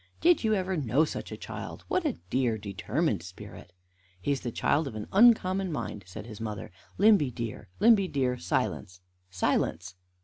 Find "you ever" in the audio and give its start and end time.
0.43-0.75